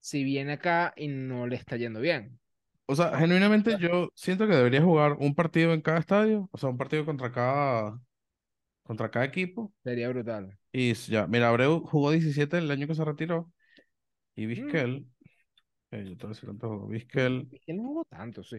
[0.00, 2.40] si viene acá y no le está yendo bien.
[2.86, 6.70] o sea, genuinamente yo siento que debería jugar un partido en cada estadio, o sea,
[6.70, 8.00] un partido contra cada,
[8.88, 9.72] contra cada equipo.
[9.84, 10.58] Sería brutal.
[10.72, 13.52] Y ya, mira, Abreu jugó 17 el año que se retiró.
[14.34, 14.48] Y Mm.
[14.48, 15.06] Vizquel,
[15.92, 16.88] eh, yo te voy a decir cuánto jugó.
[16.88, 18.56] Vizquel, Es que no jugó tanto, sí.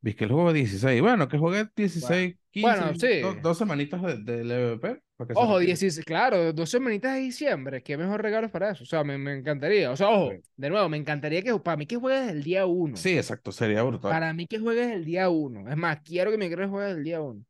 [0.00, 1.00] Vizquel jugó 16.
[1.02, 3.20] Bueno, que juegue 16, 15, Bueno, sí.
[3.20, 5.02] do- dos semanitas de- del EVP.
[5.16, 5.66] para que se Ojo, retire.
[5.66, 8.84] 16, claro, dos semanitas de diciembre, qué mejor regalo para eso.
[8.84, 9.90] O sea, me, me encantaría.
[9.90, 10.38] O sea, ojo, Sí.
[10.56, 12.96] de nuevo, me encantaría que para mí que juegues el día uno.
[12.96, 14.12] Sí, exacto, sería brutal.
[14.12, 15.68] Para mí que juegues el día uno.
[15.68, 17.44] Es más, quiero que mi juegue el día uno.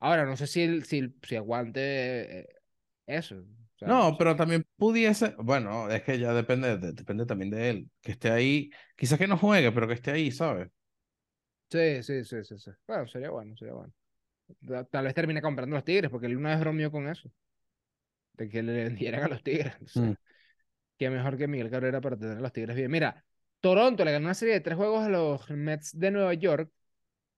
[0.00, 2.48] Ahora, no sé si, el- si, el- si aguante eh,
[3.06, 3.36] eso.
[3.38, 7.68] O sea, No, pero también pudiese, bueno, es que ya depende, de- depende también de
[7.70, 10.70] él, que esté ahí, quizás que no juegue, pero que esté ahí, ¿sabes?
[11.70, 12.70] Sí, sí, sí, sí, sí.
[12.86, 13.92] Bueno, sería bueno, sería bueno.
[14.66, 17.30] Ta- Tal vez termine comprando los Tigres, porque él una vez bromeó con eso.
[18.34, 19.74] De que le vendieran a los Tigres.
[19.80, 20.14] Entonces, Mm.
[20.98, 22.90] qué mejor que Miguel Cabrera para tener a los Tigres bien.
[22.90, 23.24] Mira,
[23.60, 26.72] Toronto le ganó una serie de tres juegos a los Mets de Nueva York.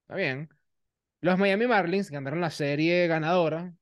[0.02, 0.50] Está bien.
[1.26, 3.74] Los Miami Marlins ganaron la serie ganadora.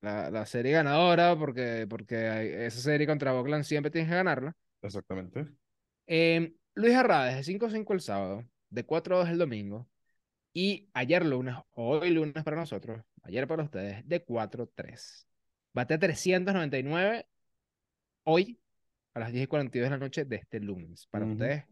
[0.00, 4.56] La, la serie ganadora, porque, porque esa serie contra Oakland siempre tienes que ganarla.
[4.80, 5.48] Exactamente.
[6.06, 9.86] Eh, Luis Arraez de 5-5 el sábado, de 4-2 el domingo.
[10.54, 15.26] Y ayer lunes, hoy lunes para nosotros, ayer para ustedes, de 4-3.
[15.74, 17.26] Bate 399
[18.24, 18.58] hoy
[19.12, 21.06] a las 10 y 42 de la noche de este lunes.
[21.08, 21.64] Para ustedes,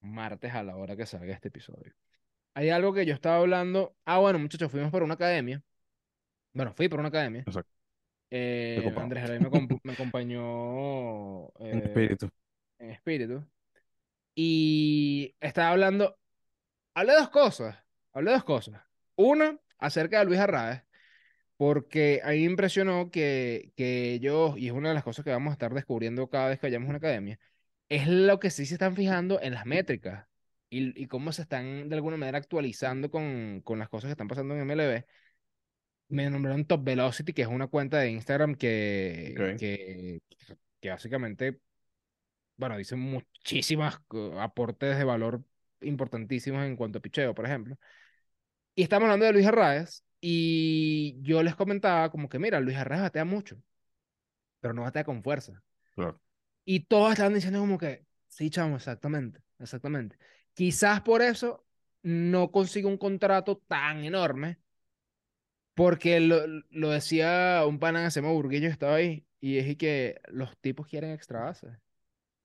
[0.00, 1.94] martes a la hora que salga este episodio.
[2.56, 3.94] Hay algo que yo estaba hablando.
[4.06, 5.62] Ah, bueno, muchachos, fuimos por una academia.
[6.54, 7.42] Bueno, fui por una academia.
[7.42, 7.70] Exacto.
[8.30, 8.94] Eh.
[8.96, 12.30] Andrés Eloy me, comp- me acompañó En eh, espíritu.
[12.78, 13.44] en espíritu.
[14.34, 16.16] Y estaba hablando,
[16.94, 17.76] hablé de dos cosas,
[18.14, 18.80] hablé de dos cosas.
[19.16, 20.82] Una, acerca de Luis Arraez,
[21.58, 25.30] porque a mí me impresionó que, que ellos, y es una de las cosas que
[25.30, 27.38] vamos a estar descubriendo cada vez que vayamos a una academia,
[27.90, 30.26] es lo que sí se están fijando en las métricas
[30.78, 34.28] y, y cómo se están de alguna manera actualizando con, con las cosas que están
[34.28, 35.06] pasando en MLB.
[36.08, 39.56] Me nombraron Top Velocity, que es una cuenta de Instagram que, Ok.
[39.58, 40.20] que,
[40.80, 41.60] que básicamente
[42.56, 44.00] bueno, dice muchísimas
[44.38, 45.42] aportes de valor
[45.80, 47.76] importantísimos en cuanto a picheo, por ejemplo.
[48.74, 53.02] Y estamos hablando de Luis Arraez y yo les comentaba como que, mira, Luis Arraez
[53.02, 53.56] batea mucho,
[54.60, 55.62] pero no batea con fuerza.
[55.94, 56.20] Claro.
[56.64, 60.18] Y todos estaban diciendo como que, sí, chamo, exactamente, exactamente.
[60.56, 61.64] Quizás por eso
[62.02, 64.58] no consigue un contrato tan enorme,
[65.74, 70.20] porque lo, lo decía un pana que se llama Burguillo, estaba ahí, y es que
[70.28, 71.72] los tipos quieren extra bases.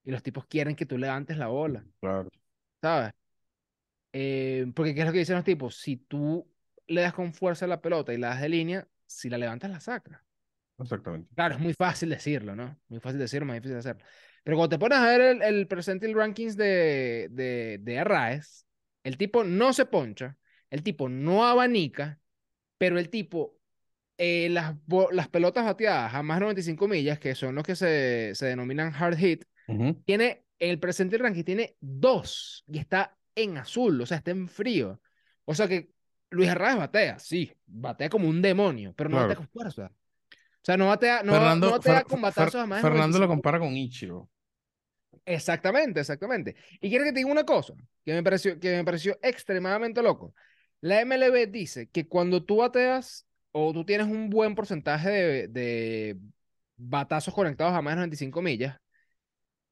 [0.04, 2.30] Y los tipos quieren que tú levantes la bola, Claro.
[2.82, 3.13] ¿sabes?
[4.13, 5.78] Eh, porque ¿qué es lo que dicen los tipos?
[5.78, 6.47] Si tú
[6.88, 9.71] le das con fuerza a la pelota y la das de línea, si la levantas,
[9.71, 10.21] la sacas.
[10.82, 11.30] Exactamente.
[11.36, 12.78] Claro, es muy fácil decirlo, ¿no?
[12.89, 14.04] Muy fácil decirlo, más difícil de hacerlo.
[14.44, 18.65] Pero cuando te pones a ver el, el percentile rankings de, de, de Arraez,
[19.04, 20.38] el tipo no se poncha,
[20.70, 22.20] el tipo no abanica,
[22.78, 23.60] pero el tipo,
[24.17, 24.76] eh, las,
[25.12, 28.94] las pelotas bateadas a más de 95 millas, que son los que se, se denominan
[28.94, 29.96] hard hit, Ujú.
[30.06, 34.48] tiene, en el percentile ranking tiene dos y está en azul, o sea, está en
[34.48, 35.02] frío.
[35.46, 35.91] O sea que
[36.30, 39.30] Luis Arraez batea, sí, batea como un demonio, pero no Claro.
[39.30, 39.91] batea con fuerza.
[40.62, 42.82] O sea, no batea, no, Fernando, no batea Fer- con Fer- batazos a más de
[42.89, 43.30] Fernando lo 95.
[43.30, 44.30] compara con Ichiro.
[45.26, 46.56] Exactamente, exactamente.
[46.80, 47.74] Y quiero que te diga una cosa
[48.06, 50.34] que me pareció, que me pareció extremadamente loco.
[50.82, 56.17] La MLB dice que cuando tú bateas o tú tienes un buen porcentaje de, de
[56.78, 58.78] batazos conectados a más de 95 millas,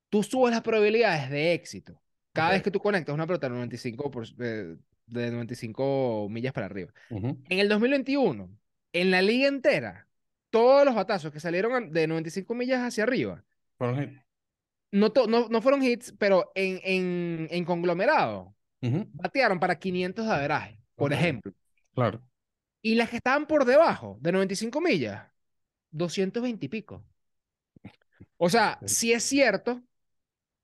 [0.09, 2.01] tú subes las probabilidades de éxito.
[2.33, 6.67] Cada vez que tú conectas una pelota de 95, por- de, de 95 millas para
[6.67, 6.91] arriba.
[7.09, 7.41] Ujú.
[7.49, 8.49] En el 2021,
[8.93, 10.07] en la liga entera,
[10.49, 13.43] todos los batazos que salieron de 95 millas hacia arriba,
[13.77, 14.19] Fueron hit.
[14.91, 18.55] no, no, no fueron hits, pero en, en, en conglomerado,
[19.13, 21.53] batearon para 500 de averaje, por ejemplo.
[21.93, 22.21] Claro.
[22.81, 25.27] Y las que estaban por debajo de 95 millas,
[25.91, 27.03] 220 y pico.
[28.37, 28.95] O sea, Sí.
[28.95, 29.83] sí es cierto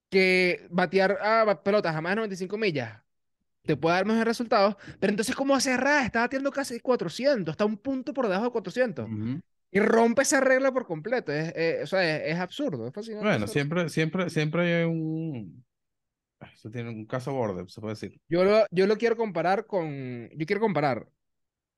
[0.10, 3.02] que batear a pelotas a más de 95 millas
[3.64, 6.06] te puede dar mejores resultados, pero entonces, ¿cómo hace Arraez?
[6.06, 9.06] Está batiendo casi 400, está un punto por debajo de 400.
[9.10, 9.42] Ujú.
[9.72, 11.32] Y rompe esa regla por completo.
[11.32, 13.28] Es, es- o sea, es, es absurdo, es fascinante.
[13.28, 15.66] Bueno, siempre, siempre, siempre hay un.
[16.54, 18.20] Eso tiene un caso borde, se puede decir.
[18.28, 20.30] Yo lo, yo lo quiero comparar con.
[20.36, 21.08] Yo quiero comparar.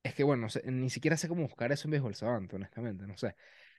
[0.02, 3.06] Es que, bueno, no sé, ni siquiera sé cómo buscar eso en Béisbol Savant, honestamente,
[3.06, 3.34] no sé.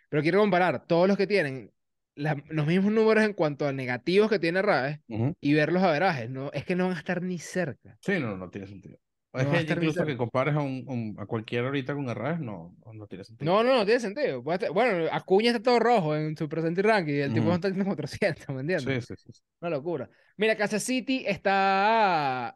[0.10, 1.72] Pero quiero comparar todos los que tienen
[2.16, 5.34] la- los mismos números en cuanto a negativos que tiene Raes Ujú.
[5.40, 6.30] y ver los averajes.
[6.30, 7.98] No, es que no van a estar ni cerca.
[8.02, 8.98] Sí, no, no tiene sentido.
[9.32, 12.76] No Es que incluso que compares a, un, un- a cualquiera ahorita con Arraez, no,
[12.84, 13.52] no, no tiene sentido.
[13.52, 14.42] No, no, no tiene sentido.
[14.42, 17.54] Bueno, Acuña está todo rojo en su presente ranking y el tipo Ujú.
[17.56, 19.06] está en 400, ¿me entiendes?
[19.06, 19.32] Sí, sí, sí.
[19.34, 19.42] sí.
[19.62, 20.10] Una locura.
[20.36, 22.56] Mira, Kansas City está.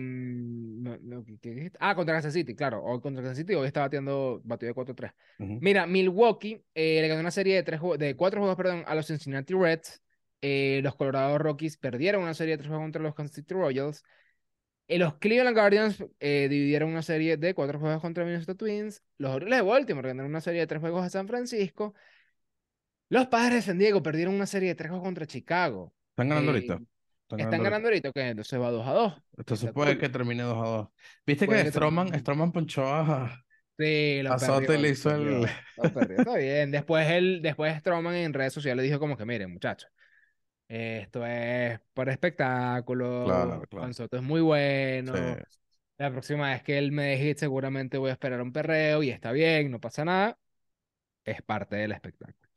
[0.00, 1.78] no, no, ¿qué- qué dijiste?
[1.80, 2.82] Ah, contra Kansas City, claro.
[2.82, 5.12] Hoy contra Kansas City, hoy está batiendo batido de 4-3.
[5.38, 5.58] Ujú.
[5.60, 9.06] Mira, Milwaukee eh, le ganó una serie de, tres, de cuatro juegos perdón, a los
[9.06, 10.02] Cincinnati Reds.
[10.40, 14.02] Eh, los Colorado Rockies perdieron una serie de tres juegos contra los Kansas City Royals.
[14.88, 19.02] Los Cleveland Guardians eh, dividieron una serie de cuatro juegos contra Minnesota Twins.
[19.18, 21.94] Los Orioles de Baltimore ganaron una serie de tres juegos a San Francisco.
[23.10, 25.94] Los Padres de San Diego perdieron una serie de tres juegos contra Chicago.
[26.10, 26.80] Están ganando Eh, ahorita.
[27.22, 29.22] Están Están ganando ahorita, ok, entonces va 2 a 2.
[29.36, 29.98] Entonces Está puede cool.
[29.98, 30.88] que termine 2 a 2.
[31.26, 32.18] Viste Puede que que Stroman.
[32.20, 33.44] Stroman ponchó a.
[33.78, 35.48] Sí, lo A Soto perdió, le hizo el-.
[36.16, 36.70] Está bien.
[36.70, 39.90] Después él, después Stroman en redes sociales dijo como que, miren, muchachos,
[40.68, 43.24] esto es por espectáculo.
[43.24, 43.66] Claro, claro.
[43.70, 45.14] Juan Soto es muy bueno.
[45.16, 45.42] Sí.
[45.96, 49.32] La próxima vez que él me deje seguramente voy a esperar un perreo y está
[49.32, 50.38] bien, no pasa nada.
[51.24, 52.48] Es parte del espectáculo.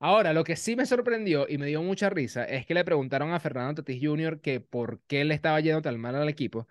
[0.00, 3.32] Ahora, lo que sí me sorprendió y me dio mucha risa es que le preguntaron
[3.32, 4.40] a Fernando Tatis Jr.
[4.40, 6.66] que por qué le estaba yendo tan mal al equipo.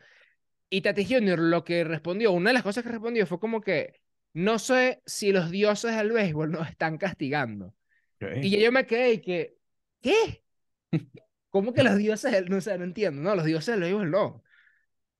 [0.69, 1.39] Y Tatis Jr.
[1.39, 4.01] lo que respondió, una de las cosas que respondió fue como que
[4.33, 7.73] no sé si los dioses del béisbol nos están castigando.
[8.41, 9.55] Y yo me quedé y que,
[10.01, 10.43] ¿qué?
[11.49, 14.43] ¿Cómo que los dioses no sé, no entiendo, no, los dioses del béisbol no.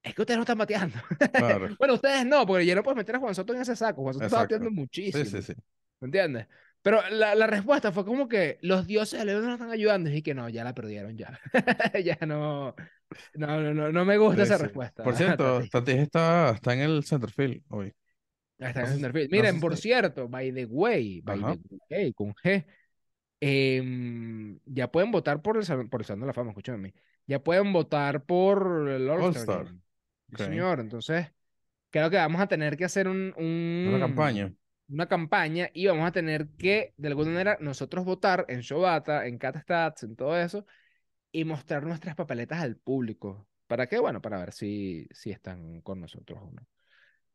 [0.04, 0.98] Es que ustedes no están bateando.
[1.34, 1.70] Claro.
[1.80, 4.02] Bueno, ustedes no, porque ya no puedes meter a Juan Soto en ese saco.
[4.02, 4.56] Juan Soto está Exacto.
[4.56, 5.24] bateando muchísimo.
[5.26, 5.54] Sí, sí, sí.
[6.00, 6.48] ¿Me entiendes?
[6.82, 10.10] Pero la, la respuesta fue como que los dioses del béisbol nos están ayudando.
[10.10, 11.38] Y que no, ya la perdieron, ya.
[12.04, 12.74] ya no.
[13.34, 14.64] No, no, no, no me gusta Sí, esa sí.
[14.64, 15.04] respuesta.
[15.04, 15.70] Por cierto, Tati.
[15.70, 17.92] Tatis está, está en el center field hoy.
[18.58, 19.32] Está en el si- center field.
[19.32, 21.56] no Miren, sé por si- cierto, by the way, by Ajá.
[21.58, 22.66] the way, con G,
[23.40, 26.94] em, ya pueden votar por el, Salón- por el Salón de la Fama, escúchame.
[27.28, 29.66] Ya pueden votar por el All-Star All-Star.
[29.66, 29.80] Game.
[30.30, 30.40] Sí, Ok.
[30.42, 30.80] señor.
[30.80, 31.28] Entonces,
[31.90, 34.54] creo que vamos a tener que hacer un, Una un- campaña.
[34.90, 39.38] una campaña y vamos a tener que, de alguna manera, nosotros votar en Showdata, en
[39.38, 40.66] CatStats, en todo eso,
[41.32, 43.48] y mostrar nuestras papeletas al público.
[43.68, 44.00] ¿Para qué?
[44.00, 46.66] Bueno, para ver si, si están con nosotros o no.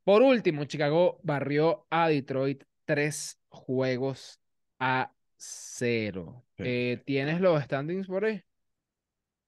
[0.03, 4.41] Por último, Chicago barrió a Detroit tres juegos
[4.81, 6.45] a cero.
[6.57, 6.63] Sí.
[6.67, 8.43] Eh, ¿tienes los standings por ahí?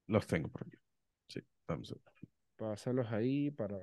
[0.07, 0.77] Los tengo por aquí.
[1.29, 1.97] Sí, vamos a.
[2.57, 3.79] Pásalos ahí para...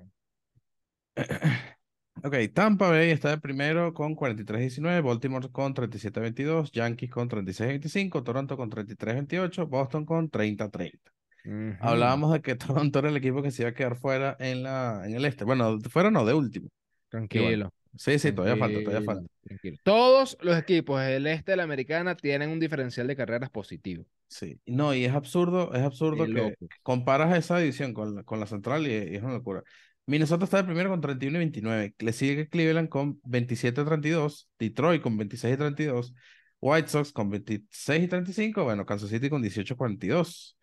[2.23, 8.55] Ok, Tampa Bay está de primero con 43-19, Baltimore con 37-22, Yankees con 36-25, Toronto
[8.55, 10.99] con 33-28, Boston con 30-30.
[11.45, 11.75] Ujú.
[11.81, 15.03] Hablábamos de que Toronto era el equipo que se iba a quedar fuera en, la,
[15.05, 15.43] en el este.
[15.43, 16.69] Bueno, fuera no, de último.
[17.09, 17.73] Tranquilo.
[17.95, 19.34] Sí, sí, todavía falta, todavía tranquilo, falta.
[19.43, 19.77] tranquilo.
[19.84, 24.06] Todos los equipos del este de la americana tienen un diferencial de carreras positivo.
[24.27, 28.47] Sí, no, y es absurdo, es absurdo que comparas esa división con la, con la
[28.47, 29.63] central y, y es una locura.
[30.06, 34.49] Minnesota está de primero con 31 y 29, le sigue Cleveland con 27 y 32,
[34.60, 36.13] Detroit con 26 y 32,
[36.60, 40.58] White Sox con 26 y 35, bueno, Kansas City con 18 y 42.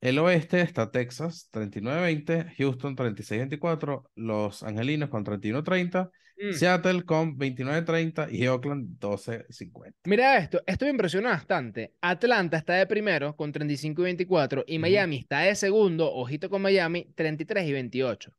[0.00, 6.10] El oeste está Texas 39-20, Houston 36-24, Los Angelinos con 31-30,
[6.42, 6.54] Mm.
[6.54, 9.94] Seattle con 29-30 y Oakland 12-50.
[10.06, 11.94] Mira esto, esto me impresiona bastante.
[12.00, 14.80] Atlanta está de primero con 35 y 24 y Ujú.
[14.80, 18.32] Miami está de segundo, ojito con Miami, 33 y 28.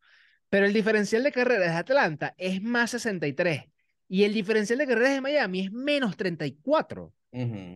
[0.50, 3.70] Pero el diferencial de carreras de Atlanta es más 63
[4.10, 7.06] y el diferencial de carreras de Miami es menos 34.
[7.06, 7.76] O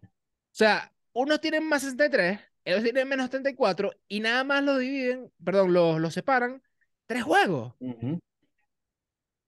[0.52, 5.72] sea, unos tienen más 63, ellos tienen menos 34 y nada más los dividen, perdón,
[5.72, 6.62] los, los separan
[7.06, 7.74] tres juegos.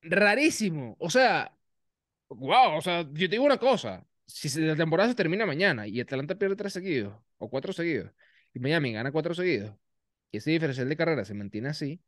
[0.02, 0.96] Rarísimo.
[1.00, 1.56] O sea,
[2.30, 4.06] wow, o sea, yo te digo una cosa.
[4.26, 8.12] Si la temporada se termina mañana y Atlanta pierde tres seguidos o cuatro seguidos
[8.54, 9.76] y Miami gana cuatro seguidos
[10.32, 12.02] y ese diferencial de carrera se mantiene así,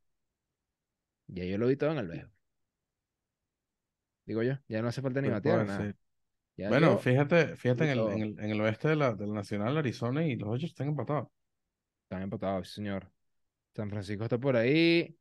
[1.27, 2.29] ya yo lo vi todo en el viejo.
[4.25, 5.95] Digo yo, ya no hace falta ni Te batear puedo nada.
[6.57, 9.33] Ya Bueno, yo- fíjate, fíjate en el, en el, en el oeste de la, del
[9.33, 11.27] Nacional, Arizona y los Dodgers están empatados.
[12.03, 13.11] están empatados, sí, señor.
[13.75, 15.17] San Francisco está por ahí.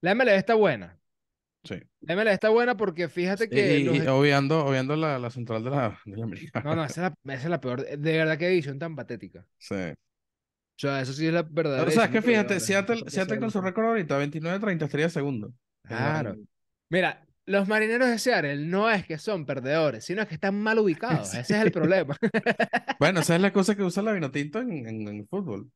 [0.00, 0.98] La MLB está buena.
[1.64, 1.76] Sí.
[2.00, 5.30] La MLB está buena porque fíjate que y- los y e- obviando, obviando la, la
[5.30, 6.70] central de la, de la americana.
[6.70, 7.86] No, no, esa es la, esa es la peor.
[7.86, 9.46] De verdad que edición tan patética.
[9.58, 9.74] Sí.
[9.74, 9.94] O
[10.82, 11.86] sea, eso sí es la verdadera.
[11.86, 12.58] O sea, es que fíjate.
[12.58, 15.52] Seattle, Seattle con es su récord ahorita, 29-30, estaría segundo.
[15.84, 16.36] Claro.
[16.88, 21.28] Mira, los marineros de Seattle no es que son perdedores, sino que están mal ubicados.
[21.30, 21.38] Sí.
[21.38, 22.16] Ese es el problema.
[22.98, 25.70] Bueno, esa es la cosa que usa la Vinotinto en, en, en el fútbol.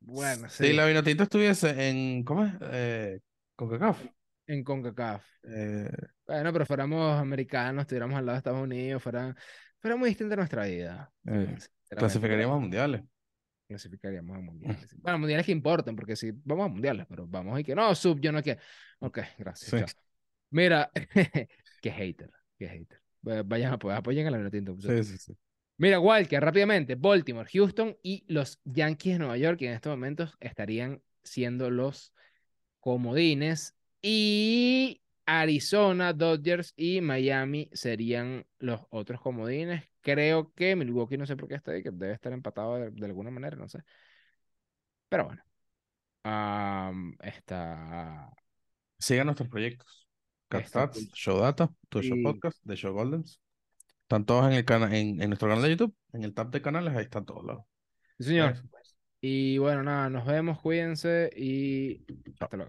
[0.00, 0.72] Bueno, Si sí.
[0.72, 2.52] la Vinotinto estuviese en, ¿cómo es?
[2.72, 3.20] Eh,
[3.56, 3.98] CONCACAF.
[4.48, 5.24] En CONCACAF.
[5.44, 5.88] Eh,
[6.26, 9.36] Bueno, pero fuéramos americanos, estuviéramos al lado de Estados Unidos, fuera,
[9.78, 11.12] fuera muy distinta nuestra vida.
[11.26, 11.56] Eh,
[11.90, 13.02] clasificaríamos a mundiales.
[13.68, 14.96] clasificaríamos a mundiales.
[14.98, 18.18] Bueno, mundiales que importan, porque si vamos a mundiales, pero vamos y que no, sub,
[18.20, 18.60] yo no quiero.
[18.98, 19.90] Ok, gracias.
[19.90, 19.96] Sí.
[20.50, 20.90] Mira,
[21.82, 23.00] qué hater, qué hater.
[23.26, 25.36] Va- Vayan a apoyar, apoyen a la Vinotinto, Sí, sí, sí.
[25.76, 30.36] Mira, Walker, rápidamente, Baltimore, Houston y los Yankees de Nueva York, que en estos momentos
[30.40, 32.12] estarían siendo los
[32.80, 33.76] comodines.
[34.02, 39.84] Y Arizona, Dodgers y Miami serían los otros comodines.
[40.00, 43.06] Creo que Milwaukee, no sé por qué está ahí, que debe estar empatado de, de
[43.06, 43.80] alguna manera, no sé.
[45.08, 45.42] Pero bueno.
[46.24, 48.30] am, esta,
[48.98, 50.08] Sigan nuestros proyectos.
[50.48, 51.08] CatStats.
[51.12, 53.40] Show Data, Tu Show Y- Podcast, The Show Goldens.
[54.02, 56.62] Están todos en el cana en, en nuestro canal de YouTube, en el tab de
[56.62, 57.64] canales, ahí están todos lados.
[58.18, 58.52] Sí, señor.
[58.52, 58.62] Eso.
[59.20, 62.04] Y bueno, nada, nos vemos, cuídense y
[62.40, 62.66] hasta luego.